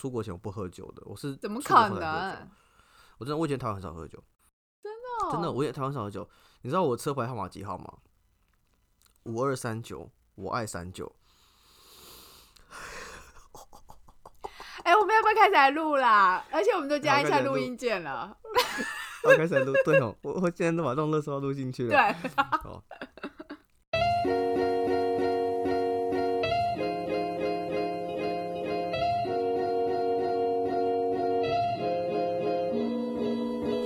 [0.00, 2.48] 出国前我不喝酒的，我是怎么可能？
[3.18, 4.18] 我真的，我以前台湾很少喝酒，
[4.82, 6.26] 真的真的，哦我也台湾少喝酒。
[6.62, 7.98] 你知道我车牌号码几号吗？
[9.24, 11.14] 五二三九，我爱三九。
[14.84, 16.42] 哎、我们要不要开始来录啦？
[16.50, 18.34] 而且我们都加一下录录音键了。
[19.24, 21.90] 我开始来录，对哦，我我现在都把这种乐收录进去了。
[21.90, 21.98] 对，
[22.64, 22.82] 哦。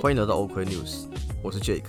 [0.05, 1.07] 欢迎来到 OK News，
[1.41, 1.81] 我是 Jake。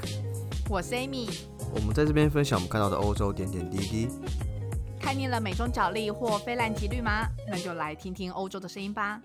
[0.70, 1.29] 我是 Amy，
[1.75, 4.09] 我们在这边分享我们看到的欧洲点点滴滴。
[4.98, 7.29] 看腻了美中角力或非蓝即绿吗？
[7.47, 9.20] 那就来听听欧洲的声音吧。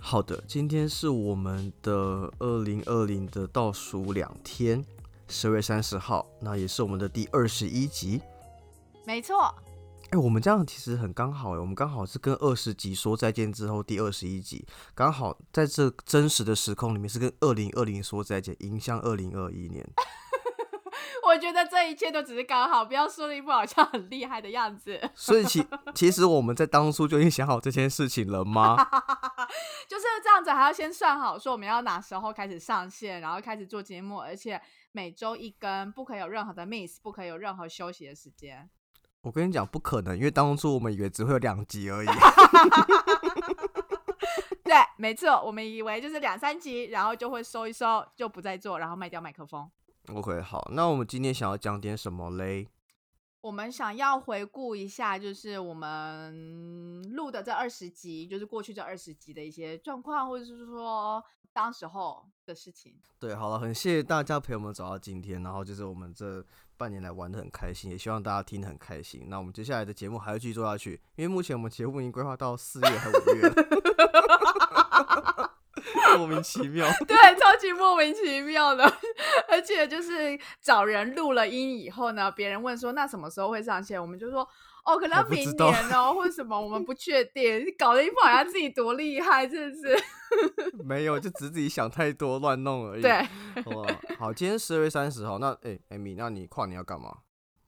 [0.00, 4.84] 好的，今天是我们的二零二零的倒数两天，
[5.28, 8.20] 十月三十号，那也是我们的第二十一集。
[9.06, 9.54] 没错，
[10.12, 19.82] 哎、我们这样其实很刚好哎，我们刚好是跟二十集说再见之后第二十一集，刚好在这真实的时空里面是跟二零二零说再见，迎向二零二一年。
[21.26, 25.00] 我觉得这一切都只是刚好，不要说的一副好像很厉害的样子。
[25.14, 28.76] 所以其其实我们在当初就已经想好这件事情了吗？
[29.88, 38.68] 就是这样子，还要先算好，说我们要哪时候开始上线，然后开始做节目，而且每周一更，不可以有任何的 miss，不可以有任何休息的时间。
[39.22, 42.08] 我跟你讲不可能，因为当初我们以为只会有两集而已。
[44.64, 49.70] 对，没错，我们以为就是两三集，然后就会收一收，就不再做，然后卖掉麦克风。
[50.12, 52.66] OK，好，那我们今天想要讲点什么嘞？
[53.42, 62.94] 我们想要回顾一下，就是我们录的这二十集，就是过去这二十集的一些状况，或者是说当时候的事情。
[63.18, 66.44] 对，好了，很谢谢大家陪我们走到今天，然后就是我们这
[66.76, 69.26] 半年来玩的很开心，也希望大家听得很开心。
[69.26, 73.50] 那我们接下来的节目还要继续做下去，因为目前我们节目已经规划到四月和五月，
[76.16, 76.86] 莫名其妙。
[77.06, 78.84] 对，超级莫名其妙的，
[79.48, 84.46] 而且就是找人录了音以后呢，别人问说那什么时候会上线，我们就说
[84.84, 90.04] 哦，可能要明年哦， 或者什么，我们不确定，搞得一副好像自己多厉害，真的是。
[90.84, 93.02] 没有，就只是自己想太多，乱弄而已。
[93.02, 93.22] 对，
[93.64, 97.18] 好吧，好，今天十二月三十号，那哎，艾、米，那你跨年要干嘛？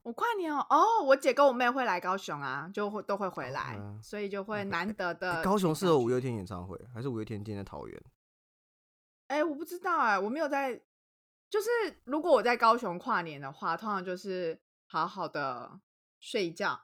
[0.03, 5.43] 我跨年哦，哦，我姐跟我妹会来高雄啊，就会都会回来，嗯所以就会难得诶的。
[5.43, 8.03] 高雄是有五月天演唱会，还是五月天今天在桃园？
[9.29, 10.81] 哎、我不知道哎、我没有在，
[11.51, 11.69] 就是
[12.05, 15.81] 如果我在高雄跨年的话，通常就是好好的
[16.21, 16.81] 睡一觉，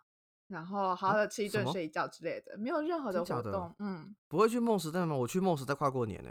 [0.48, 3.74] 然后好好的吃一顿睡一觉之类的，没有任何的活动。
[3.78, 5.14] 嗯，不会去梦时代吗？
[5.14, 6.30] 我去梦时代跨过年呢、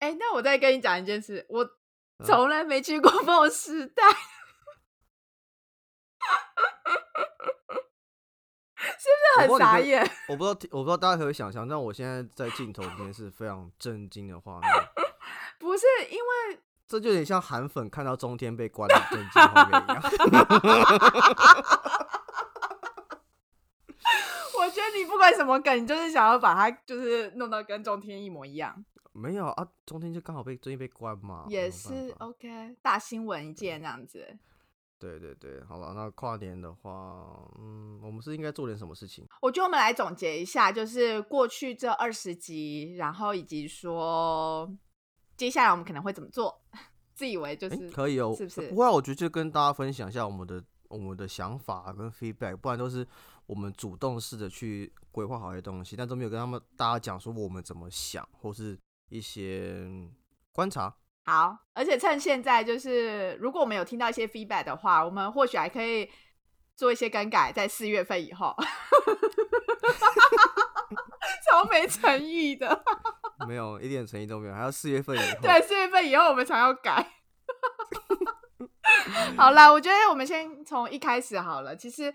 [0.00, 4.02] 哎、那我再跟你讲一件事，我嗯从来没去过 梦时代，
[8.76, 10.06] 是不是很傻眼？
[10.28, 14.70] 我不知道，我不知道大家可以想象，但我现在在镜头里面是非常震惊的画面，
[15.60, 20.02] 不是因为这就有点像韩粉看到中天被关的震惊画面一样。
[24.58, 34.38] 我觉得你不管什么梗，你就是想要把它就是弄到跟中天一模一样，没有啊，中天就刚好被最近被关嘛，也是 OK 大新闻一件这样子。
[34.98, 36.90] 对对对，好了，那跨年的话，
[37.58, 39.26] 嗯，我们是应该做点什么事情？
[39.42, 44.66] 我觉得我们来总结一下，就是过去这二十集，然后以及说
[45.36, 46.62] 接下来我们可能会怎么做。
[47.14, 53.06] 自以为就诶是、可以哦，是不是不会啊，我觉得就跟大家分享一下我们的我们的想法跟 feedback，不然都是
[53.46, 59.88] 我们主动试着去规划好一些东西，但都没有跟他们大家讲说我们怎么想，或是一些
[60.52, 60.94] 观察。
[61.24, 66.10] 好，而且趁现在就是，如果我们有听到一些 feedback 的话，我们或许还可以
[66.76, 68.54] 做一些更改，在四月份以后，
[71.50, 72.84] 超没诚意的。
[73.46, 75.38] 没有一点诚意都没有，还要四月份以后。
[75.42, 77.12] 对，四月份以后我们才要改。
[79.36, 81.76] 好啦，我觉得我们先从一开始好了。
[81.76, 82.12] 其实，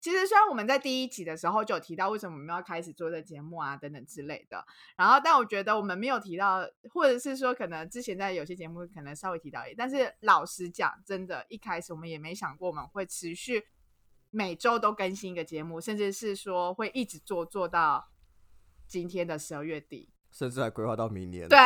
[0.00, 4.64] 其实虽然我们在第一集的时候就有提到为什么我们要开始做这节目啊等等之类的，
[4.96, 13.64] 然后但我觉得我们没有提到，或者是说可能之前在有些节目可能稍微提到一点，但是老实讲，真的，一开始我们也没想过我们会持续
[14.30, 18.10] 每周都更新一个节目，甚至是说会一直做做到
[18.86, 20.10] 今天的十二月底。
[20.36, 21.48] 甚至还规划到明年。
[21.48, 21.58] 对，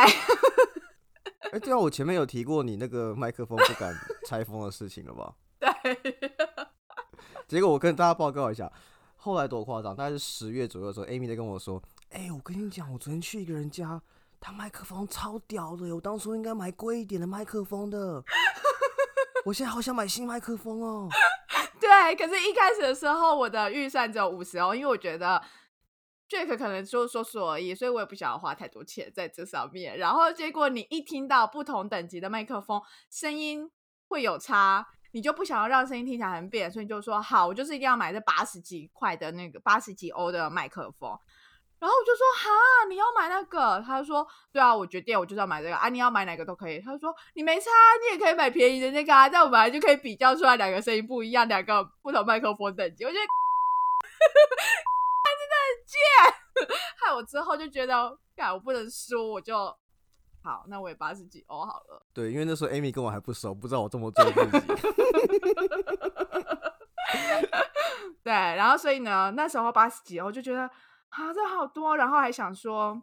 [1.51, 3.93] 哎、对啊，我前面有提过你那个麦克风不敢
[4.25, 5.33] 拆封的事情了吧？
[5.59, 5.69] 对。
[7.49, 8.71] 结果我跟大家报告一下，
[9.17, 14.01] 后来多夸张，大概是十月左右的时候，Amy 在跟我说：“哎、我跟你讲，我昨天去一个人家，
[14.39, 18.23] 他麦克风超屌的，我当初应该买贵一点的麦克风的。
[19.43, 21.09] 我现在好想买新麦克风哦。
[21.77, 25.41] 对，可是一开始的时候，我的预算只有五十哦，因为我觉得
[26.31, 29.97] Jack 可能就说说而已，所以我也不想要花太多钱在这上面。
[29.97, 33.69] 然后结果你一听到不同等级的麦克风声音
[34.07, 41.11] 会有差，你就不想要让声音听起来很扁，所以你就说好，我就是一定要买这八十几块的那个八十几欧的麦克风。
[41.79, 42.49] 然后我就说哈，
[42.87, 43.83] 你要买那个？
[43.85, 46.79] 他说对啊，我决定我就是要买这个啊，你要买哪个都可以。
[46.79, 47.65] 他说你没差，
[47.99, 53.03] 你也可以买便宜的那个啊，这样我们来就可以比较出来两个声音不一样，两个不同麦克风等级。
[53.03, 53.21] 我觉得
[55.91, 55.99] 贱，
[56.97, 59.55] 害我之后就觉得，哎我不能输，我就
[60.43, 62.01] 好，那我也八十几欧好了。
[62.13, 64.39] 对，因为那时候 Amy 跟我还不熟，不知道我这么做自己。
[68.23, 70.69] 对，然后所以呢，那时候八十几欧就觉得。
[71.11, 73.01] 啊，这好多，然后还想说，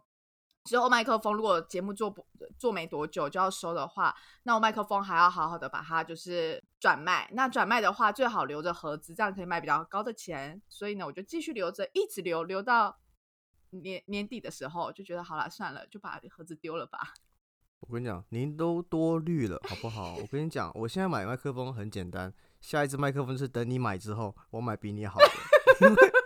[0.65, 2.25] 之后麦克风如果节目做不
[2.57, 7.27] 做没多久就要收的话，那我麦克风还要好好的把它就是转卖。
[7.33, 10.61] 那转卖的话，最好留着盒子，这样可以卖比较高的钱。
[10.67, 12.99] 所以呢，我就继续留着，一直留，留到
[13.71, 16.99] 年年底的时候，就觉得好了，算了，就把盒子丢了吧。
[17.79, 20.17] 我跟你讲，您都多虑了，好不好？
[20.17, 25.25] 我跟你讲，我现在买麦克风很简单，下一支麦克风是等你买之后，我买比你好的。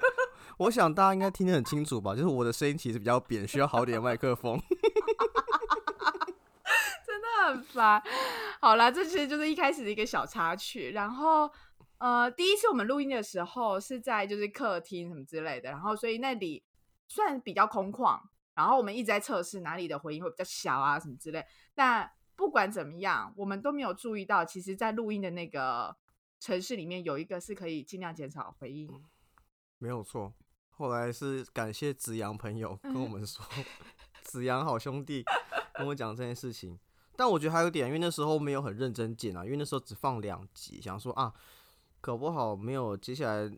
[0.57, 2.15] 我想大家应该听得很清楚吧？
[2.15, 4.59] 就是我的声音其实比较扁，需要好点麦克风。
[7.05, 8.01] 真的很烦。
[8.61, 10.91] 好啦，这其实就是一开始的一个小插曲。
[10.91, 11.50] 然后，
[11.97, 16.63] 呃，第一次我们录音的时候是在就是客厅什么之类的，然后所以那里
[17.07, 18.19] 算比较空旷。
[18.55, 21.44] 然后我们一直在测试哪里的回音会比较小啊什么之类。
[21.73, 25.95] 但不管怎么样，我们都没有注意到，其实在录音的那个
[26.39, 28.88] 城市里面有一个是可以尽量减少回音。
[29.79, 30.33] 没有错。
[30.75, 33.46] 后来是感谢子阳朋友跟我们说，
[34.24, 35.24] 子阳好兄弟
[35.75, 36.78] 跟我讲这件事情。
[37.16, 41.31] 但我觉得还有点，因为那时候没有很认真剪啊，因为那时候只放两集，想说啊，
[42.02, 43.52] 搞不好没有接下来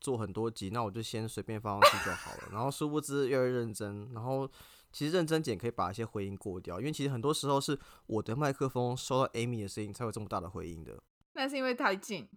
[0.00, 2.48] 做很多集，那我就先随便放上去就好了。
[2.50, 4.50] 然后殊不知越来越认真，然后
[4.92, 11.00] 其实认真剪可以把一些回音过掉，因为其实很多时候是我的麦克风收到 Amy 的声音才有这么大的回音的。
[11.34, 12.28] 那是因为太近，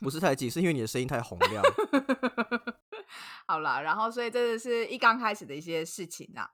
[0.00, 1.62] 不是太近，是因为你的声音太洪亮。
[3.46, 6.50] 好了，然后所以这个是一刚开始的一些事情啊。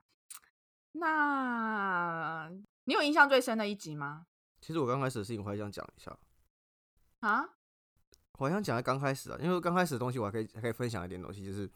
[0.93, 2.51] 那
[2.83, 4.25] 你有印象最深的一集吗？
[4.59, 6.15] 其实我刚开始的事情我还想讲一下
[7.21, 7.49] 啊，
[8.37, 11.69] 我还想讲在刚开始啊，因为刚开始的东西我还可以还可以分享一点东西，就是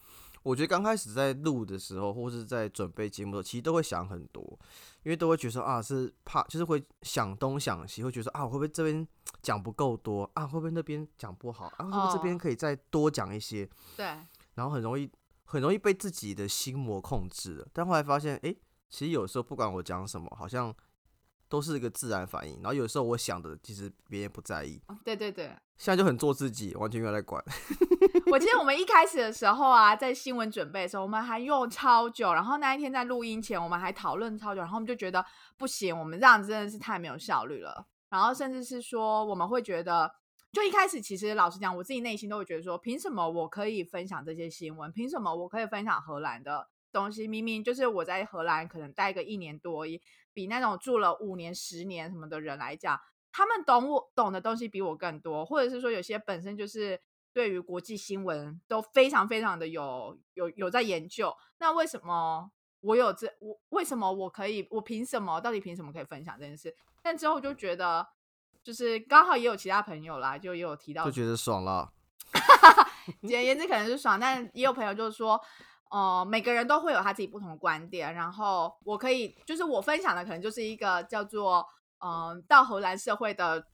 [0.44, 4.44] 我觉得刚开始在录的时候，或是在准备节目的时候，其实都会想很多，
[5.04, 9.08] 因为都会觉得说啊是怕，就是会想东想西，会觉得啊会不会这边
[9.42, 13.70] 讲不够多啊，会不会那边讲不好啊，会不会这边可以再多讲一些？
[13.96, 14.20] 对。
[14.56, 15.10] 然后很容易
[15.44, 18.56] 很容易被自己的心魔控制了，但后来发现，哎，
[18.90, 20.74] 其实有时候不管我讲什么，好像
[21.48, 22.56] 都是一个自然反应。
[22.56, 24.82] 然后有时候我想的，其实别人不在意。
[25.04, 25.46] 对对对，
[25.78, 27.44] 现在就很做自己，完全没有在管。
[28.32, 32.34] 我记得我们一开始的时候啊，在新闻准备的时候，我们还用超久。
[32.34, 34.62] 然后那一天在录音前，我们还讨论超久。
[34.62, 35.24] 然后我们就觉得
[35.58, 37.86] 不行，我们这样真的是太没有效率了。
[38.10, 40.12] 然后甚至是说，我们会觉得。
[40.56, 44.90] 就一开始，其实老实讲，我自己内心都会觉得说，凭什么我可以分享这些新闻？
[44.94, 47.28] 凭什么我可以分享荷兰的东西？
[47.28, 49.84] 明明就是我在荷兰可能待个一年多，
[50.32, 52.98] 比那种住了五年、十年什么的人来讲，
[53.34, 56.98] 他们懂我懂的东西比我更多，或者是说有些本身就是
[57.34, 61.36] 对于国际新闻都非常非常的有有有在研究。
[61.58, 62.50] 那为什么
[62.80, 64.66] 我有这我为什么我可以？
[64.72, 65.42] 我凭什么？
[65.42, 66.74] 到底凭什么可以分享这件事？
[67.04, 68.08] 但之后就觉得。
[68.66, 71.94] 就是刚好也有其他朋友啦，就也有提到，就觉得爽了。
[73.22, 75.40] 简而言之，可能是爽，但也有朋友就是说，
[75.92, 81.64] 哦，每个人都会有他自己不同的观点，然后我可以，就是我分享的可能就是一个叫做，
[82.04, 83.68] 嗯，到荷兰社会的，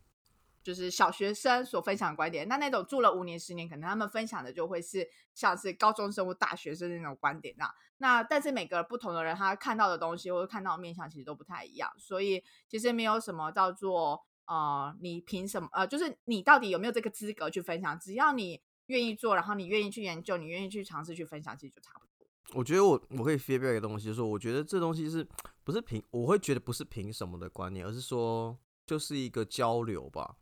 [0.62, 2.46] 就是小学生所分享的观点。
[2.50, 7.74] 那那种住了五年、十年，可能他们分享的就会是像是高中生或大学生那种观点啊。
[8.00, 14.22] 那但是每个不同的人，他看到的东西或者看到的面相其实都不太一样，所以其实没有什么叫做。
[14.52, 15.70] 呃，你凭什么？
[15.72, 17.98] 呃，就是你到底有没有这个资格去分享？
[17.98, 22.28] 只要你愿意做，然后你愿意去研究，你愿意去尝试去分享，其实就差不多。
[22.60, 25.26] 我觉得我我可以 feedback 一个东西，就是我觉得这东西是
[25.64, 26.04] 不是凭？
[26.12, 30.36] 我会觉得不是凭什么的观念，而是说就是一个交流吧。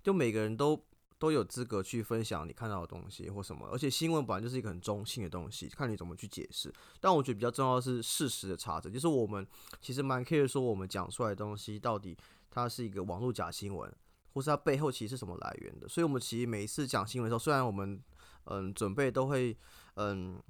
[0.00, 0.80] 就每个人都
[1.18, 3.68] 都有资格去分享你看到的东西或什么。
[3.72, 6.72] 而且新闻本来就是一个很中性的东西，看你怎么去解释。
[7.00, 9.46] 但我觉得比较重要的是事实的查证，就是我们
[9.80, 12.16] 其实蛮 care 说我们讲出来的东西到底。
[12.48, 13.94] 它是一个网络假新闻，
[14.32, 15.86] 或是它背后其实是什么来源的？
[15.86, 18.02] 所以，我们其实每一次讲新闻的时候，虽然我们
[18.44, 19.54] 嗯准备都会
[19.96, 20.42] 嗯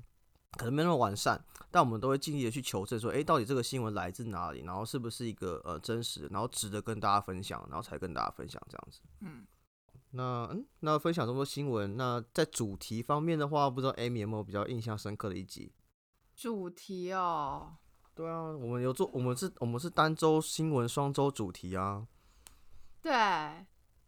[0.52, 4.62] 可能没那么完善，但我们都会尽力的去求证，说诶，到底这个新闻来自哪里？
[4.62, 9.00] 然后是不是一个呃真实，然后值得跟大家分享，然后才跟大家分享这样子。
[9.22, 9.44] 嗯，
[10.16, 15.72] 那嗯那分享这么多新闻，那在主题方面的话，不知道 Amy 有没有比较印象深刻的一集？
[16.34, 17.76] 主题哦，
[18.14, 22.06] 对啊，我们有做，我们是，我们是单周新闻双周主题啊。
[23.00, 23.12] 对，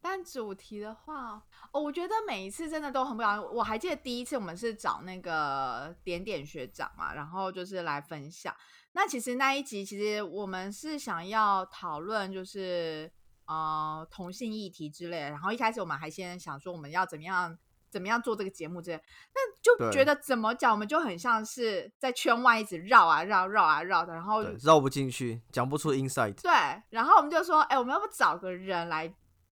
[0.01, 3.43] 但主题的话，哦，我觉得每一次真的都很不一样。
[3.55, 8.55] 我还记得第一次我们是找那个点点学长嘛，然后就是来分享。
[8.93, 13.11] 那其实那一集其实我们是想要讨论就是
[13.49, 17.59] 呃同性议题之类的，然后一开始我们还先想说我们要怎么样
[17.91, 19.03] 怎么样做这个节目之类，
[19.35, 26.35] 那就觉得怎么讲，我们就很像是在圈外一直绕啊绕绕啊绕的，然后，绕不进去，讲不出 insight。
[26.43, 26.53] 对，
[26.91, 29.11] 然后我们就说，哎、我们要不找个人来，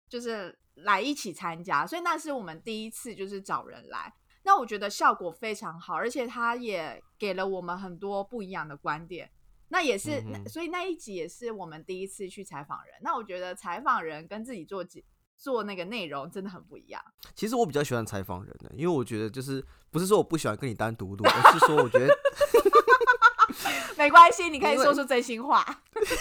[0.08, 1.86] 就是来一起参加。
[1.86, 4.12] 所以那是我们第一次就是找人来，
[4.42, 9.30] 那我觉得效果非常好，而且他也给了我们很多不一样的观点。
[9.68, 12.94] 那也是，所以那一集也是我们第一次去采访人。
[13.02, 15.02] 那我觉得采访人跟自己做节
[15.36, 17.02] 做那个内容真的很不一样。
[17.34, 22.16] 其实我比较喜欢采访人的，因为我觉得就是不是说我不喜欢跟你单独录，而是说我觉得，
[23.98, 25.64] 没关系，你可以说出真心话。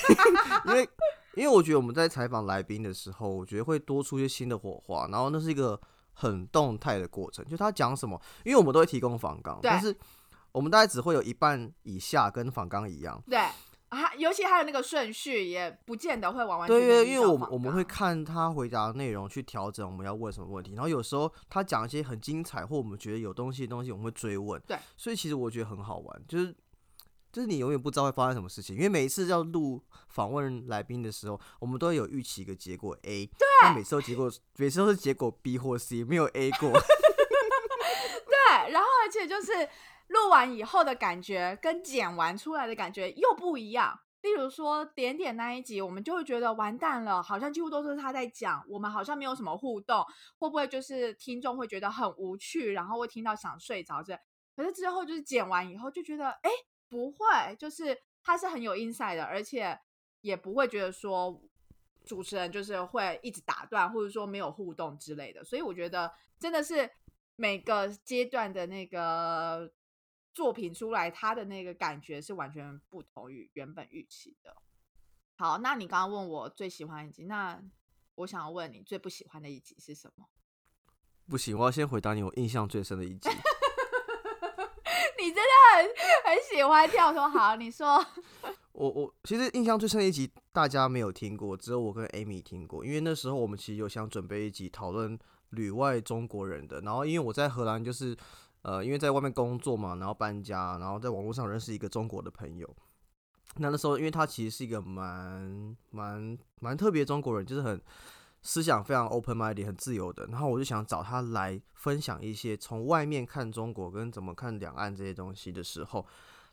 [0.65, 0.89] 因为
[1.35, 5.79] 因为我觉得我们在采访来宾的时候，我觉得会多出一些新的火花，然后那是一个
[6.13, 9.95] 很动态的过程，就他讲什么，因为我们都会提供访纲，但是
[10.55, 13.21] 我们大概只会有一半以下跟访纲一样。
[13.29, 13.37] 对
[13.89, 24.61] 啊，尤其还有那个顺序，也不见得会完完全全对对，因为我们我们会看他回答的内容去调整我们要问什么问题，然后有时候他讲一些很精彩或我们觉得有东西的东西，我们会追问。
[24.65, 26.55] 对，所以其实我觉得很好玩，就是
[27.31, 36.71] 就是你永远不知道会发生什么事情，因为每一次要录访问来宾的时候，我们都有预期一个结果 A，对，但每次都结果每次都是结果 B 或 C，没有 A 过。
[38.25, 39.51] 对，然后而且就是
[40.07, 43.99] 录完以后的感觉跟剪完出来的感觉又不一样。
[44.21, 50.03] 例如说点点那一集，我们就会觉得完蛋了，好像几乎都是他在讲，我们好像没有什么互动，
[50.39, 54.19] 会不会就是听众会觉得很无趣，然后会听到想睡着这？
[54.55, 56.49] 可是之后就是剪完以后就觉得，哎，
[56.89, 59.79] 不会，就是他是很有 insight 的，而且
[60.21, 61.39] 也不会觉得说
[62.03, 65.43] 主持人就是会一直打断，或者说没有互动之类的。
[65.43, 66.89] 所以我觉得真的是
[67.35, 69.71] 每个阶段的那个
[70.35, 74.55] 作品出来，他的那个感觉是完全不同于原本预期的。
[75.37, 77.59] 好，那你刚刚问我最喜欢一集，那
[78.15, 80.25] 我想要问你最不喜欢的一集是什么？
[81.27, 83.29] 不行，我要先回答你我印象最深的一集。
[85.17, 85.41] 你真的
[85.73, 85.85] 很
[86.25, 88.05] 很喜欢跳说好，你说
[88.73, 95.17] 我我其实印象最深的一集大家没有听过，只有我跟 Amy 听过，因为那时候我们其实有想准备一集讨论
[95.49, 98.15] 旅外中国人的，然后因为我在荷兰就是
[98.65, 102.67] 呃因为在外面工作嘛，然后搬家，然后在网络上认识一个中国的朋友。
[103.57, 107.79] 那那时候因为他其实是一个蛮蛮蛮特别中国人，就是很
[108.41, 116.03] 思想非常 open minded 很自由的，然后我就想找他来分享一些从外面看中国跟怎么看两岸这些东西的时候，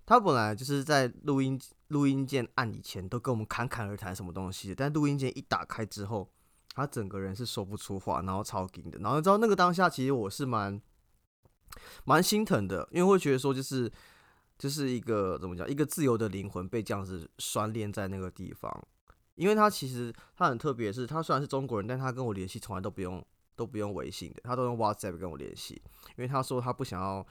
[0.04, 6.28] 他本来就是在录音录音键按以前都跟我们侃侃而谈什么东西，但录音键一打开之后，
[6.74, 10.80] 他整个人是说不出话，然后超紧的，然后你知道那个当下其实我是蛮
[12.04, 13.90] 蛮心疼的，因为会觉得说就是
[14.58, 18.70] 就是一个怎么讲，一个自由的灵魂被这样子拴链在那个地方。
[19.34, 23.24] 因为他其实他很特别，是他虽然是中国人，但他跟我联系从来都不用
[23.56, 25.80] 都不用微信的，他都用 WhatsApp 跟我联系。
[26.16, 27.26] 因为他说他不想要，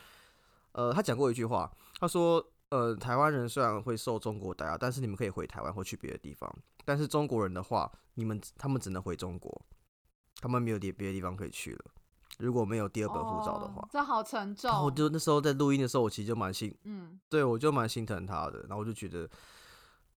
[0.71, 6.51] 呃，他讲过一句话，他说，呃，台湾人虽然会受中国打压，但是你们可以回台湾或去别的地方，
[6.83, 9.65] 但是中国人的话，你们他们只能回中国，
[10.41, 11.85] 他们没有别别的地方可以去了。
[12.39, 14.79] 如果没有第二本护照的话哦，这好沉重然。
[14.79, 19.29] 后我就那时候在录音的时候，我其实就蛮心，嗯，对我就蛮心疼他的，然后我就觉得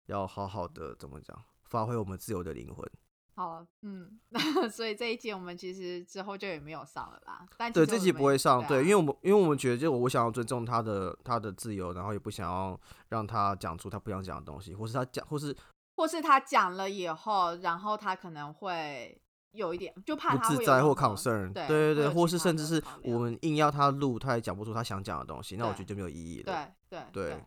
[0.05, 2.87] 要好好的怎么讲，发挥我们自由的灵魂。
[3.33, 4.19] 好，嗯，
[4.69, 7.47] 所以这一集我们其实之后就也没有上了啦。
[7.57, 15.55] 但对，这集不会上，对，啊因为我们因为我们觉得，就我想要尊重他的他的自由，然后也不想要让他讲出他不想讲的东西，或是他讲，或是
[15.95, 19.19] 或是他讲了以后，然后他可能会
[19.51, 26.67] 有一点，就怕他不自在或 concern，对对对或是甚至是我们硬要他录，他也讲不出他想讲的东西，那我对觉得就没有意义了。
[26.89, 27.43] 对对对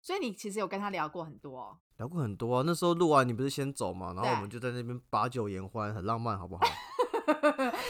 [0.00, 6.62] 所以你其实有跟他聊过很多哦、聊过很多啊，那时候录完你不是先走嘛，然后我对们就在那边把酒言欢，很浪漫，好不好？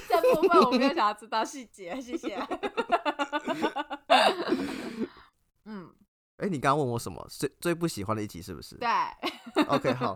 [0.08, 2.36] 这部分我没有想要知道细节，谢谢。
[5.64, 5.90] 嗯，
[6.36, 7.26] 哎、你刚刚问我什么？
[7.28, 8.76] 最最不喜欢的一集是不是？
[8.76, 8.88] 对
[9.66, 10.14] ，OK，好。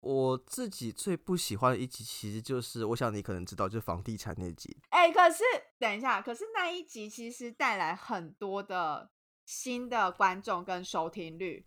[0.00, 4.76] 我自己最不喜欢的一集，其实就是我想你可能知道，就是房地产那集。
[4.90, 5.42] 哎、可是
[5.78, 9.10] 等一下，可是那一集其实带来很多的
[9.44, 11.66] 新的观众跟收听率。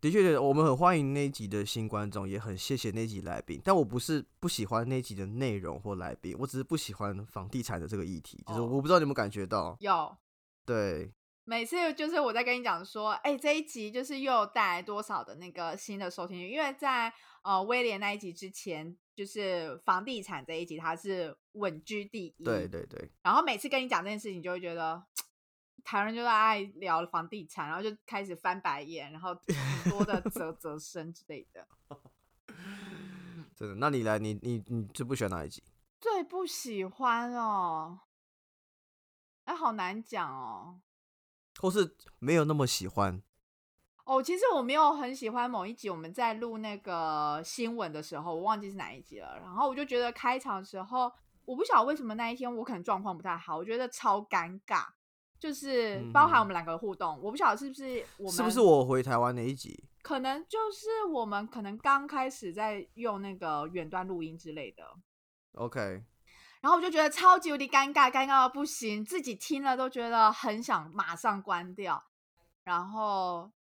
[0.00, 3.58] 的确，我们很欢迎那一集的新观众，也很谢谢那一集来宾。
[3.64, 8.42] 但我不是不喜欢那一集的内容或来宾，我只是不喜欢房地产的这个议题。
[8.46, 10.14] 就是哦我不知道你有没有感觉到，有，
[10.66, 11.10] 对，
[11.46, 25.04] 每次就是我在跟你讲说，哎、这一集就是又有带来多少的那个新的收听率，因为在呃威廉那一集之前，就是房地产这一集它是稳居第一，对对对，然后每次跟你讲这件事情，你就会觉得
[25.84, 29.36] 台湾就是爱聊房地产，然后就开始翻白眼，然后
[29.82, 31.68] 很多的啧 啧声之类的。
[33.54, 33.74] 真的。
[33.74, 35.62] 那你来，你你你最不喜欢哪一集？
[36.00, 38.00] 最不喜欢哦，
[39.44, 40.80] 哎，好难讲哦。
[41.60, 43.22] 或是没有那么喜欢？
[44.04, 49.38] 哦，其实我没有很喜欢某一集，我们在录那个新闻的时候，我忘记是哪一集了。
[49.40, 51.10] 然后我就觉得开场的时候，
[51.46, 54.84] 我不晓得为什么那一天我可能状况不太好，我觉得超尴尬，
[55.38, 59.84] 就是包含我们两个的互动，我不晓得是不是 我们是不是我回台湾那一集？
[60.02, 64.84] 可能就是我们可能刚开始在用那个远端录音之类的
[65.54, 66.04] ，OK，
[66.64, 72.02] 然后我就觉得超级无敌尴尬，尴尬到不行，自己听了都觉得很想马上关掉。
[72.64, 73.52] 然后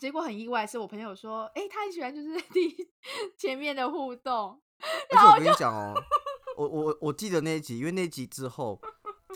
[0.00, 2.74] 结果很意外，是我朋友说，哎、他很喜欢就是 第
[3.38, 4.60] 前面的互动，
[5.12, 5.94] 然后我跟你讲哦，
[6.56, 8.80] 我我我记得那一集，因为那一集之后，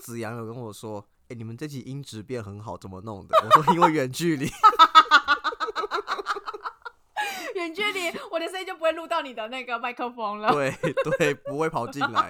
[0.01, 3.49] 子阳有跟我说，哎、你们这集音质变很好，怎么弄的？
[3.55, 4.51] 我说因为远距离。
[7.55, 10.51] 远距离我的声音就不会录到你的那个麦克风了。
[10.51, 10.75] 对
[11.17, 12.29] 对，不会跑进来。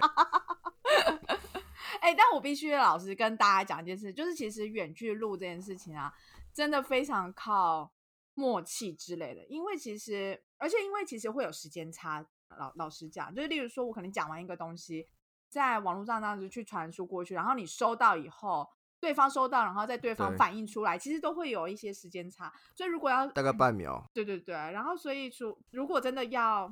[2.03, 6.13] 哎、但我必须老实跟大家讲一件事，就是其实远距录这件事情啊，
[6.53, 7.93] 真的非常靠
[8.33, 9.45] 默契之类的。
[9.45, 12.25] 因为其实，而且因为其实会有时间差。
[12.59, 15.07] 老老实讲，就是例如说，我可能讲完一个东西，
[15.49, 18.69] 在网络上这样子去传输过去，然后你收到以后，
[18.99, 22.53] 对方收到，然后在对方反映出来，其实都会有一些时间差。
[22.75, 24.07] 所以如果要大概半秒。
[24.13, 26.71] 对对对，然后所以说，如果真的要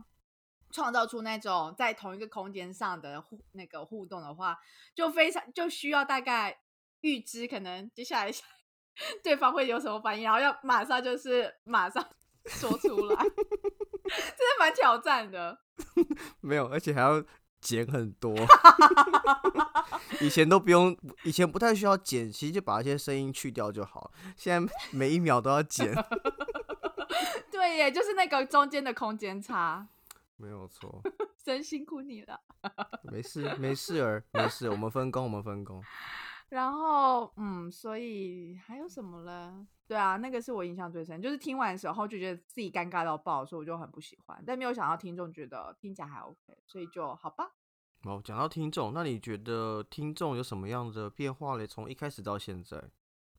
[0.72, 4.58] 创造出那种在同一个空间上的互那个互动的话，
[4.96, 6.60] 就非常就需要大概
[7.02, 8.32] 预知可能接下来
[9.24, 12.06] 对方会有什么反应，然后要马上就是马上
[12.46, 15.60] 说出来，真的蛮挑战的。
[16.42, 17.24] 没有，而且还要
[17.60, 18.36] 剪很多。
[20.20, 24.12] 以前都不用，以前不太需要剪，其实就把一些声音去掉就好。
[24.36, 25.94] 现在每一秒都要剪，
[27.52, 29.88] 对耶，就是那个中间的空间差，
[30.42, 31.02] 没有错。
[31.44, 32.40] 真辛苦你了。
[33.04, 35.82] 没事，没事儿，没事，我们分工，我们分工。
[36.50, 39.66] 然后，嗯，所以还有什么呢？
[39.88, 44.44] 对啊，那个是我印象最深，就是听完的时候就觉得自己尴尬到爆，所以我就很不喜欢。
[44.46, 47.52] 但没有想到听众觉得听起来还 OK，所以就好吧。
[48.04, 51.66] 哦，讲到听众，那你觉得听众有什么样的变化嘞？
[51.66, 52.84] 从一开始到现在，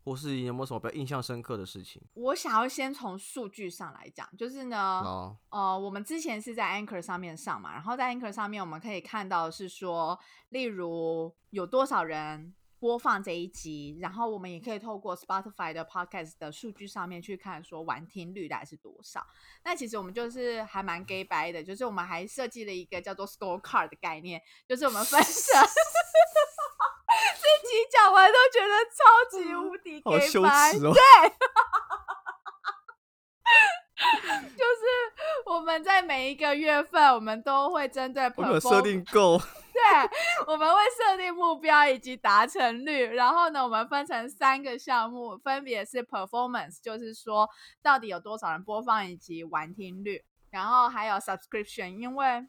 [0.05, 2.03] 或是有没有什么比较印象深刻的事情？
[2.15, 19.25] 我想要先从数据上来讲，就是呢，哦，呃，我们之前是在 Anchor 上面上嘛，然后在 Anchor 上面我们可以看到是说，例如有多少人播放这一集，然后我们也可以透过 Spotify 的 Podcast 的数据上面去看说完听率大概是多少。
[19.65, 25.33] 那其实我们就是还蛮 gay 白的，就是我们还设计了一个叫做 Scorecard 的概念，就是我们分 成。
[27.73, 30.93] 这集讲完都觉得超级无敌羞白，耻哦。
[34.55, 34.83] 就是
[35.47, 39.39] 我们在每一个月份，我们都会针对 我们设定够，
[39.73, 39.81] 对，
[40.47, 47.49] 我们会设定目标以及达成率，然后呢，我们分成三个项目，分别是 performance，就是说
[47.83, 52.47] 到底有多少人播放以及完听率，然后还有 subscription，因为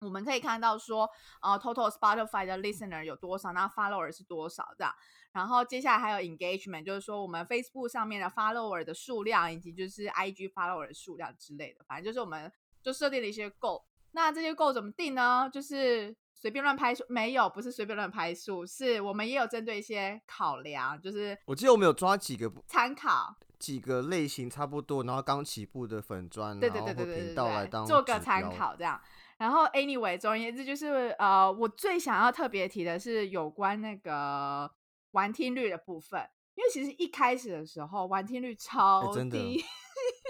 [0.00, 1.08] 我们可以看到说，
[1.40, 4.94] 呃，total Spotify 的 listener 有多少，那 follower 是多少这样。
[5.32, 12.50] 然后接下来还有 engagement，就是说我们 Facebook 上面的 follower 的数量，以及就是 IG follower 的数量之类的，反正就是我们
[12.82, 13.82] 就设定了一些 goal。
[14.12, 15.48] 那这些 goal 怎么定呢？
[15.52, 28.18] 就是随便乱拍数，没有，不是随便乱拍数，是我们也有针对一些考量，就是我记得我们有抓几个参考，几个类型差不多，然后刚起步的粉砖，对对然后或频对对对对对，道来当做个。
[28.18, 28.98] 参考这样。
[29.38, 34.70] 然后 anyway，总而言之就是呃，我最想要特别提的是有关那个
[35.10, 36.20] 完听率的部分，
[36.54, 39.62] 因为其实一开始的时候完听率超哎真的低、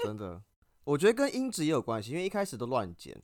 [0.04, 0.42] 真的，
[0.84, 3.22] 我觉得跟音质也有关系，因为一开始都乱剪，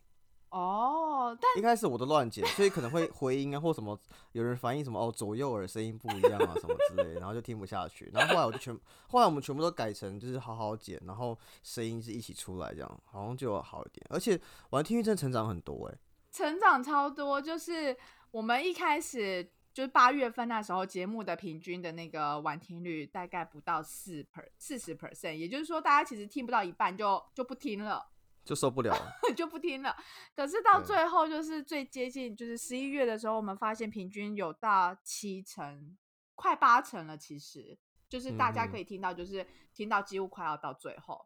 [0.52, 3.98] 哦，但一开始我都乱剪，所以可能会回音啊或什么，
[4.32, 8.10] 有人反映什么哦左右耳声音不一样啊什么之类的，然后就听不下去。
[8.12, 14.06] 然后后来我就全，后来我们全部都改成就是好好剪，然后声音是一起出来，这样好像就好一点。
[14.10, 14.38] 而且
[14.68, 15.98] 玩听力真的成长很多哎、
[16.30, 17.96] 成长超多，就是
[18.30, 28.11] 我们一开始就是八月份那时候节目的平均的那个完听率大概不到四 per 四十 percent，也就是说大家其实听不到一半就就不听了。
[28.44, 29.12] 就受不了了。
[29.36, 29.96] 就不听了。
[30.34, 35.96] 可是到最后，就是最接近，就是十一月的时候，我们发现平均有到七成，
[36.34, 37.16] 快八成了。
[37.16, 37.78] 其实
[38.08, 41.24] 就是大家可以听到，就是听到几乎快要到最后，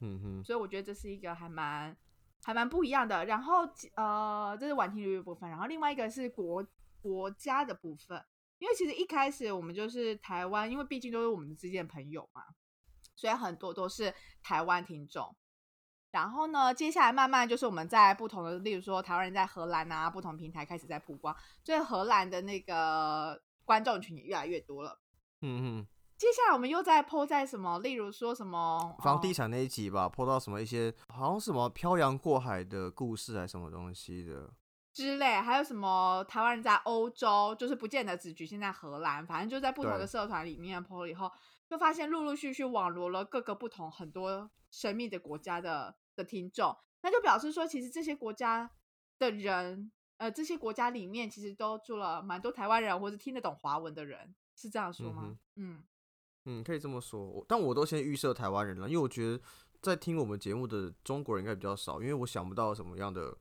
[0.00, 1.96] 嗯哼，所以我觉得这是一个还蛮
[2.42, 3.24] 还蛮不一样的。
[3.26, 6.66] 然后呃，这是晚听率的部分，然后另外一个是国
[7.00, 8.24] 国家的部分，
[8.58, 12.42] 因为其实一开始我们就是台湾，因为毕竟都是我们之间的朋友嘛，
[13.14, 15.36] 所以很多都是台湾听众。
[16.16, 24.98] 然后呢，接下来慢慢就是我们在不同的，例如说台湾人在荷兰啊，不同平台开始在曝光，所以荷兰的那个观众群也越来越多了。
[25.42, 25.86] 嗯哼。
[26.16, 34.50] 接下来我们又在 PO 在什么，例如说什么哦房地产那一集吧，碰到什么一些好像什么漂洋过海的故事还是什么东西的，
[34.94, 41.30] 之类，还有什么台湾人在欧洲，就是不见得只局限在荷兰，反正就在不同的社团里面 PO 了以后，
[41.68, 48.68] 就发现陆陆续续网罗了各个不同很多神秘的国家的的听众，那就表示说，其实这些国家
[49.18, 55.22] 的人，呃，这些国家里面其实都住了蛮多台湾人，或是听得懂华文的人，是这样说吗？
[55.26, 55.84] 嗯嗯
[56.46, 57.24] 嗯，可以这么说。
[57.24, 59.40] 我但我都先预设台湾人了，因为我觉得
[59.82, 63.36] 在听我们节目的中国人应该比较少，因为我想不到什么样的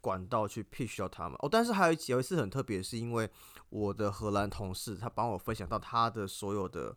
[0.00, 1.36] 管道去 pitch 到他们。
[1.42, 3.30] 哦，但是还有一有一次很特别，是因为
[3.68, 6.96] 我的荷兰同事他帮我分享到他的所有的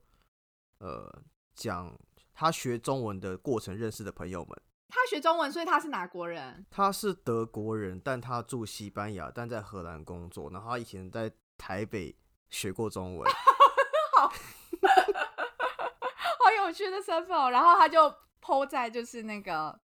[0.80, 1.98] 呃讲
[2.34, 4.62] 他学中文的过程认识的朋友们。
[4.92, 6.66] 他学中文，所以他是哪国人？
[6.72, 10.50] 他是德国人，但他住西班牙，但在荷兰工作。
[10.52, 12.18] 然后他以前在台北
[12.50, 13.30] 学过中文。
[16.40, 17.52] 好有趣的身份哦。
[17.52, 19.80] 然后他就 PO 在就是那个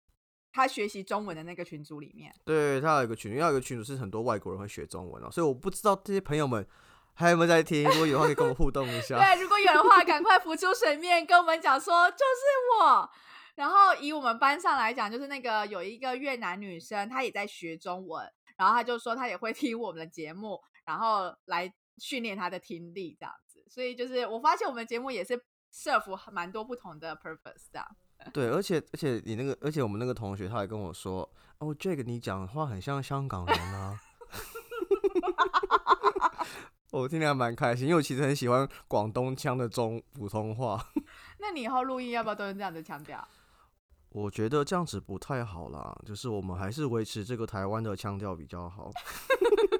[0.54, 2.34] 他学习中文的那个群组里面。
[2.46, 6.66] 对，他有一个群，因为有一个群组是很多外国人会学中文哦，所以我不知道这些朋友们
[7.14, 9.20] 还有没有在听，如果有的话可以跟我们互动一下。
[9.20, 13.10] 对，如果有的话，赶快浮出水面，跟我们讲说就是我。
[13.56, 18.26] 然后以我们班上来讲，就是那个有一个越南女生，她也在学中文，
[18.58, 23.64] 然后她就说她也会听我们的节目，然后来训练她的听力这样子。
[23.70, 25.40] 所以就是我发现我们节目也是
[25.74, 27.88] serve 蛮多不同的 purpose 这样。
[28.34, 34.00] 对，而且而且你那个，而且我们那个同学他还跟我说，哦，Jack 你讲话很像香港人啊。
[36.92, 40.80] 我听得还蛮开心，因为我其实很喜欢广东腔的中普通话。
[41.40, 43.28] 那你以后录音要不要都用这样的腔调？
[44.14, 48.92] 我觉得这样子不太好啦，就是我们还是维持这个台湾的腔调比较好。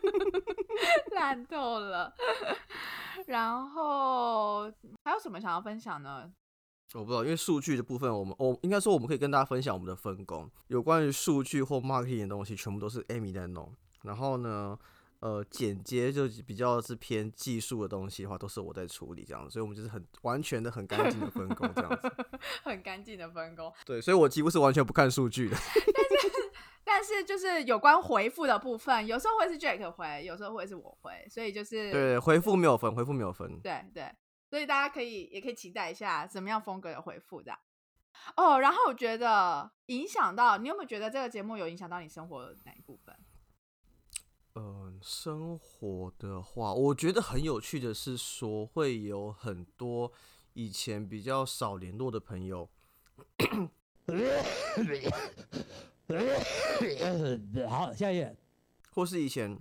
[1.14, 2.14] 烂透了。
[3.28, 4.64] 然后
[5.06, 6.30] 还有什么想要分享呢？
[6.96, 13.72] 我不知道，因为数据的部分，我们我应该说我们可以跟大家分享我们的分工，有关于数据或 marketing 的东西，全部都是 Amy 在弄。
[14.02, 14.78] 然后呢，
[15.24, 22.14] 呃，剪接就比较是偏技术的东西的话，都是我在处理这样子，所以我们就是很完全的很干净的分工这样子。
[22.62, 25.56] 很干净的分工， 对，所以我几乎是完全不看数据的。
[26.84, 33.62] 但是就是有关回复的部分，有时候会是 Jack 回，有时候会是我回，所以就是对，回复没有分，回复没有分。
[33.62, 34.12] 对对，
[34.50, 37.58] 所以大家可以也可以期待一下什么样风格的回复的。
[38.36, 43.16] 哦，然后我觉得影响到你有没有觉得这个节目有影响到你生活的哪一部分？
[44.56, 50.12] 嗯、生活的话，我觉得很有趣的是说，会有很多
[50.54, 52.70] 以前比较少联络的朋友，
[57.68, 58.36] 好，下一页。
[58.92, 59.58] 或是以前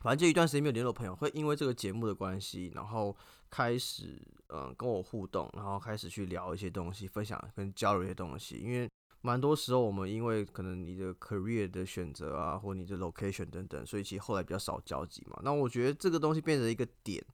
[0.00, 3.14] 反正就一段时间没有联络的朋友，会因为这个节目的关系，然后
[3.50, 8.56] 开始嗯、呃跟我互动，然后开始去聊一些东西，分享跟交流一些东西。
[8.56, 8.88] 因为
[9.26, 15.40] 蛮多时候我们因为可能你的 career 的选择啊，或你的 location 等等，所以其实后来比较少交集嘛。
[15.42, 17.24] 那我觉得这个东西变成一个点，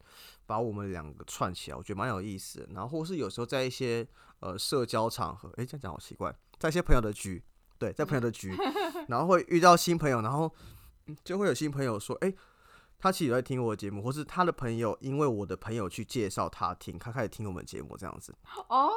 [0.46, 2.68] 把我们两个串起来，我觉得蛮有意思的。
[2.74, 4.06] 然后或是有时候在一些
[4.38, 7.42] 呃社交场合，诶，这样讲好奇怪，在一些朋友的局，
[7.76, 8.54] 对，在朋友的局，
[9.08, 10.48] 然后会遇到新朋友，然后
[11.06, 12.32] 嗯就会有新朋友说，诶，
[13.00, 18.32] 他其实有在听我的节目，或是他的朋友因为我的朋友去介绍他听，他开始听我们节目这样子。
[18.68, 18.92] 哦，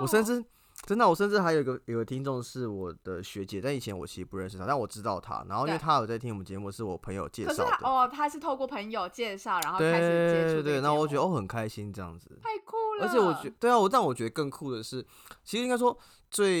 [0.00, 0.44] 我甚至
[0.86, 5.44] 真的，我甚至还有一个有个听众是我的学姐，但以前我其实不认识她，但我知道她。
[5.48, 12.38] 然后因为她有在听我们节目，是我朋友介绍哦，她是透过朋友介绍，然后开始接触对那我觉得哦很开心这样子。
[12.42, 15.02] 太酷了，而且我觉对啊，我但我觉得更酷的是，
[15.42, 15.98] 其实应该说
[16.30, 16.54] 最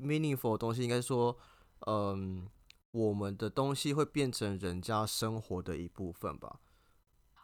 [0.00, 1.34] meaningful 的东西，应该说，
[1.86, 2.46] 嗯，
[2.90, 6.60] 我们的东西会变成人家生活的一部分吧。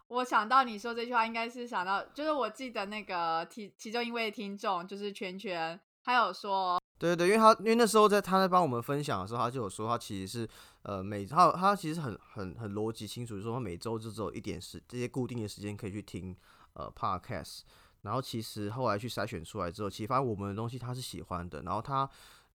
[0.09, 10.49] 我想到你说这句话，应该是想到，就是我记得那个其其中一位听众就是圈圈，他有说，对对对，因为他因为那时候在他在帮我们分享的时候，他就有说他其实是
[10.83, 16.35] 呃每他他其实很很很逻辑清楚，就是说他每周就只有一点时这些固定的时间可以去听
[16.73, 17.61] 呃 podcast，
[18.01, 22.09] 然后其实后来去筛选出来之后，其实发现我们的东西他是喜欢的，然后他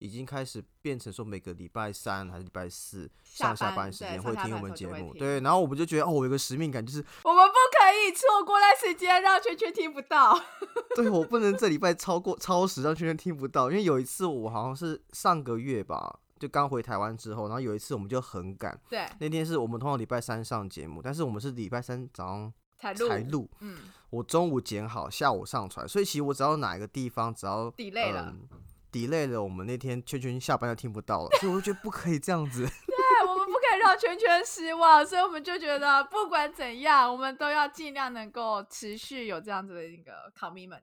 [0.02, 10.36] 已经开始变成说每个礼拜三还是礼拜四下上下班班时间会听我们节目，对，然后我们就觉得哦，我有个使命感，就是我们不可以错过那时间，让圈圈听不到。
[10.96, 23.78] 对我不能这礼拜超过超时让圈圈听不到，因为有一次我好像是上个月吧，就刚回台湾之后，然后有一次我们就很赶，对，那天是我们通常礼拜三上节目，但是我们是礼拜三早上才录，才录，嗯，
[24.10, 28.60] 我中午剪好，下午上传，所以其实我只要哪一个地方只要 delay 了嗯
[28.92, 32.64] delay 了，我们那天圈圈下班就听不到了，所以我就觉得不可以这样子。
[32.68, 40.82] 对，我们不可以让圈圈失望，所以我们就觉得不管怎样，我们都要尽量能够持续有这样子的一个 commitment。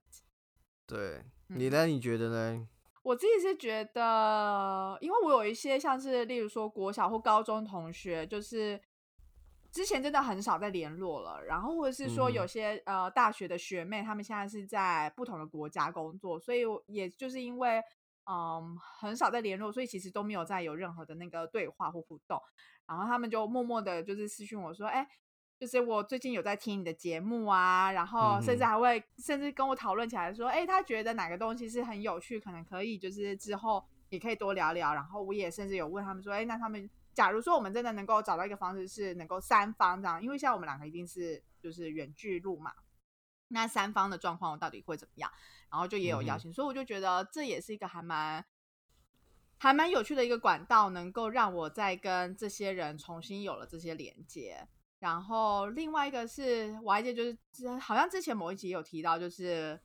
[0.86, 1.86] 对嗯你呢？
[1.86, 2.66] 你觉得呢？
[3.02, 8.78] 我自己是觉得，因为我有一些像是例如说国小或高中同学，就是
[9.70, 17.82] 之前真的很少在联络了，然后或者是说有些、呃大学的学妹，他们现在是在不同的国家工作，所以我也就是因为
[18.30, 22.38] 嗯很少在联络，所以其实都没有再有任何的那个对话或互动，
[22.86, 25.08] 然后他们就默默的就是私讯我说，哎、
[25.58, 34.92] 就是我最近有在听你的节目啊，然后甚至还会甚至跟我讨论起来说，哎、他觉得哪个东西是很有趣，可能可以就是之后也可以多聊聊。
[34.92, 42.72] 然后我也甚至有问他们说，哎、那他们假如说我们真的能够找到一个方式是能够三方这样，因为像我们两个一定是就是远距录嘛，
[43.48, 45.30] 那三方的状况到底会怎么样？
[45.70, 48.44] 然后就也有邀请，所以我就觉得这也是一个还蛮。
[49.60, 54.68] 还蛮有趣的一个管道，能够让我再跟这些人重新有了这些连接。
[55.00, 59.80] 然后另外一个是我还记得就是之好像之前某一集有提到，就是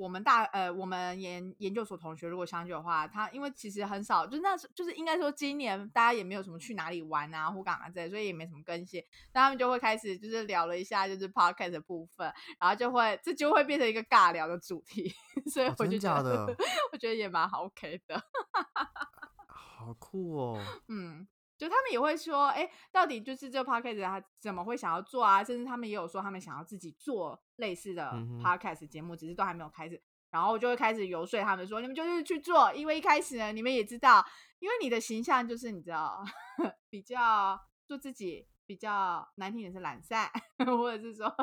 [0.00, 9.02] 我们大呃我们研研究所同学如果相聚的话，他因为其实很少，就那时就是应该说今年大家也没有什么去哪里玩啊或干嘛之类，所以也没什么更新，
[9.34, 15.12] 那他们就会开始就是聊了一下就是 podcast 的部分，然后就会这就会变成一个尬聊的主题，
[15.52, 16.56] 所以哦我就觉得、的
[16.92, 18.22] 我觉得也蛮好 OK 的。
[19.46, 20.58] 好酷哦！
[20.88, 21.26] 嗯，
[21.60, 25.44] 就他们也会说，哎、到底就是这个 podcast 他怎么会想要做啊？
[25.44, 30.02] 甚至他们也有说他们想要自己做类似的 podcast 节目，只是都还没有开始。
[30.30, 34.24] 然后我就会开始游说他们说，你们就是去做，因为一开始呢，你们也知道，
[34.58, 36.24] 因为你的形象就是你知道
[36.88, 40.30] 比较做自己，比较难听点是懒散，
[40.64, 41.30] 或者是说。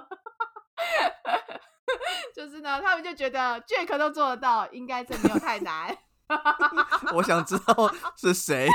[2.34, 5.96] 就是呢，他们就觉得 Jack 都做得到，应该这没有太难。
[7.14, 7.74] 我想知道
[8.16, 8.68] 是谁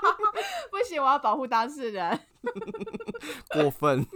[0.70, 2.20] 不行，我要保护当事人。
[3.52, 4.06] 过分。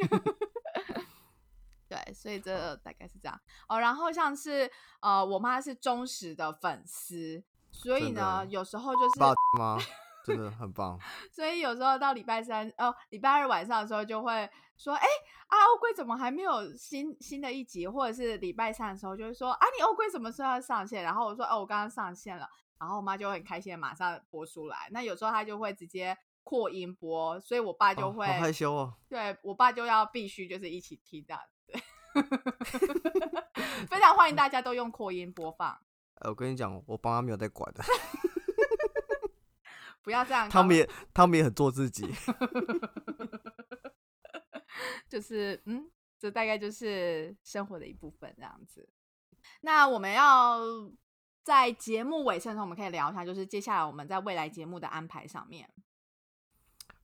[1.89, 3.79] 对，所以这大概是这样哦。
[3.79, 9.21] 然后像是呃，我妈是忠实的粉丝，所以呢，有时候就是？
[10.27, 10.99] 真的很棒。
[11.31, 15.07] 所以有时候到礼拜三哦，礼拜二晚上的时候就会说，哎，
[15.47, 17.87] 啊，欧龟怎么还没有新新的一集？
[17.87, 21.05] 或者是礼拜三的时候就会说，啊，你欧龟什么时候要上线？
[21.05, 22.49] 然后我说，哦，我刚刚上线了。
[22.79, 24.89] 然后我妈就很开心的马上播出来。
[24.91, 28.95] 那有时候她就会直接扩音播，所以我爸就会、哦害羞哦。
[29.09, 31.81] 对我爸就要必须就是一起听到，对，
[33.89, 35.79] 非常欢迎大家都用扩音播放，
[36.21, 37.83] 呃我跟你讲，我爸妈没有在管的，
[40.03, 40.53] 不要这样搞。
[40.53, 42.12] 他们也他们也很做自己。
[45.09, 48.89] 就是嗯，这大概就是生活的一部分这样子。
[49.61, 50.59] 那我们要
[51.47, 55.71] 在节目尾声的时候，我们可以聊一下，就是接下来我们在未来节目的安排上面。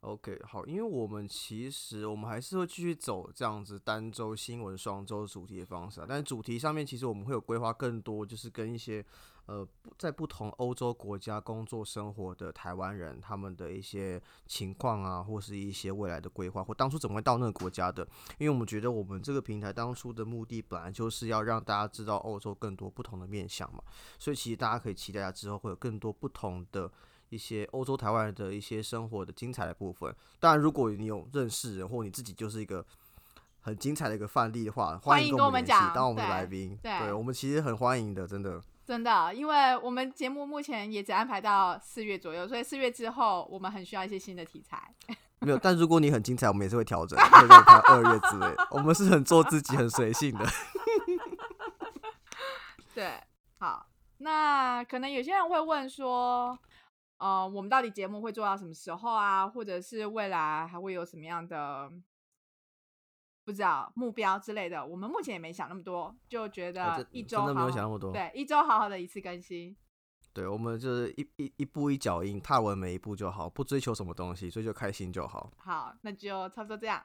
[0.00, 9.06] OK，好，因为我们其实我们还是会继续走这样子单周新闻双周主题的方式，但是主题上面其实我们会有规划更多，就是跟一些
[9.52, 18.02] 呃在不同欧洲国家工作生活的台湾人他们的一些情况啊，或是一些未来的规划，或当初怎么会到那个国家的，
[18.38, 23.82] 因为我们觉得我们这个平台当初的目的本来就是要让大家知道欧洲更多不同的面向嘛，
[24.18, 26.90] 所以其实大家可以期待下之后会有更多不同的。
[27.28, 30.14] 一些欧洲台湾人的一些生活的精彩的部分。
[30.38, 32.84] 当然，如果你有认识人，或你自己就是一个
[33.60, 36.78] 很精彩的一个范例的话，欢欢迎跟我们讲当我们的来宾。
[36.82, 38.60] 对我们其实很欢迎的，真的。
[38.92, 44.94] 真的，因为我们节目目前也只安排到四月左右，所以四月之后我们很需要一些新的题材。
[45.40, 48.68] 没有，但如果你很精彩，我们也是会调整，可以让你看二月之类的。
[48.70, 50.44] 我们是很做自己、很随性的。
[52.94, 53.14] 对，
[53.58, 53.86] 好，
[54.18, 56.58] 那可能有些人会问说，
[57.16, 59.48] 呃，我们到底节目会做到什么时候啊？
[59.48, 61.90] 或者是未来还会有什么样的
[63.44, 64.84] 不知道目标之类的？
[64.84, 69.76] 我们目前也没想那么多，就觉哎得一周真的没有想那么多对，一周好好的一次更新。
[70.32, 75.52] 对，我们就是一一一步一脚印，踏稳每一步就好，不追求什么东西，追求开心就好。
[75.58, 77.02] 好，那就差不多这样。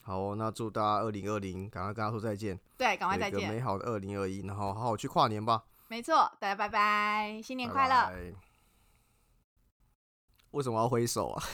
[0.00, 3.60] 好哦、那祝大家二零二零赶快跟大家说再见，对，赶快再见美。
[3.60, 5.64] 好的二零二一，然后好好去跨年吧。
[5.88, 8.06] 没错，大家拜拜，新年快乐。
[8.06, 8.32] 拜
[10.52, 11.42] 为什么要挥手啊？